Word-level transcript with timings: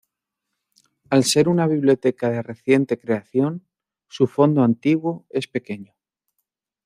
Al 1.17 1.23
ser 1.31 1.43
una 1.47 1.67
biblioteca 1.67 2.31
de 2.31 2.41
reciente 2.41 2.97
creación, 2.97 3.67
su 4.07 4.25
fondo 4.25 4.63
antiguo 4.63 5.27
es 5.29 5.45
pequeño. 5.47 5.93